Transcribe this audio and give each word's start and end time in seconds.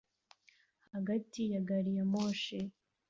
hagati 0.91 1.41
ya 1.53 1.61
gariyamoshi 1.67 2.57